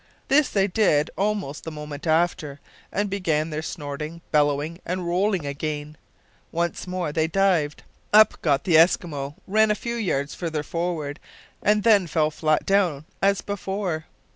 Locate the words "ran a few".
9.45-9.93